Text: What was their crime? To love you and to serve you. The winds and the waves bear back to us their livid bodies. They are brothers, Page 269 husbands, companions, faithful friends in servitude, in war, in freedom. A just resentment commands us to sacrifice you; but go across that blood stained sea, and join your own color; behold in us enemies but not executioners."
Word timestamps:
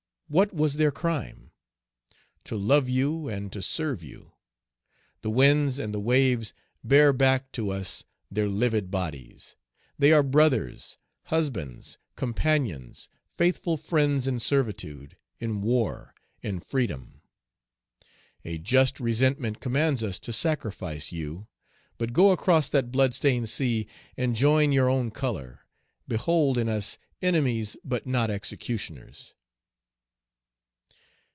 What 0.33 0.53
was 0.53 0.75
their 0.75 0.93
crime? 0.93 1.51
To 2.45 2.55
love 2.55 2.87
you 2.87 3.27
and 3.27 3.51
to 3.51 3.61
serve 3.61 4.01
you. 4.01 4.31
The 5.23 5.29
winds 5.29 5.77
and 5.77 5.93
the 5.93 5.99
waves 5.99 6.53
bear 6.85 7.11
back 7.11 7.51
to 7.51 7.69
us 7.71 8.05
their 8.31 8.47
livid 8.47 8.89
bodies. 8.89 9.57
They 9.99 10.13
are 10.13 10.23
brothers, 10.23 10.97
Page 11.27 11.29
269 11.31 11.37
husbands, 11.65 11.97
companions, 12.15 13.09
faithful 13.27 13.75
friends 13.75 14.25
in 14.25 14.39
servitude, 14.39 15.17
in 15.41 15.61
war, 15.61 16.15
in 16.41 16.61
freedom. 16.61 17.23
A 18.45 18.57
just 18.57 19.01
resentment 19.01 19.59
commands 19.59 20.01
us 20.01 20.17
to 20.19 20.31
sacrifice 20.31 21.11
you; 21.11 21.49
but 21.97 22.13
go 22.13 22.31
across 22.31 22.69
that 22.69 22.89
blood 22.89 23.13
stained 23.13 23.49
sea, 23.49 23.85
and 24.15 24.33
join 24.33 24.71
your 24.71 24.89
own 24.89 25.11
color; 25.11 25.65
behold 26.07 26.57
in 26.57 26.69
us 26.69 26.97
enemies 27.21 27.75
but 27.83 28.07
not 28.07 28.31
executioners." 28.31 29.33